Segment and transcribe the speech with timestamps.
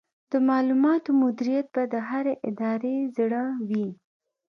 [0.31, 3.87] د معلوماتو مدیریت به د هرې ادارې زړه وي.